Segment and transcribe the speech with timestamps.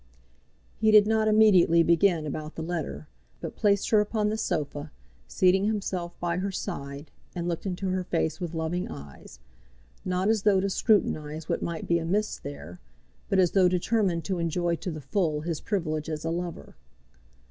[0.77, 3.07] He did not immediately begin about the letter,
[3.39, 4.91] but placed her upon the sofa,
[5.27, 9.37] seating himself by her side, and looked into her face with loving eyes,
[10.03, 12.79] not as though to scrutinize what might be amiss there,
[13.29, 16.75] but as though determined to enjoy to the full his privilege as a lover.